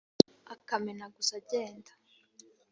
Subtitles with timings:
[0.53, 1.91] Akamenaguza agenda,